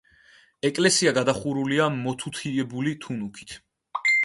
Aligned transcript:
ეკლესია 0.69 1.13
გადახურულია 1.17 1.91
მოთუთიებული 1.99 2.97
თუნუქით. 3.07 3.57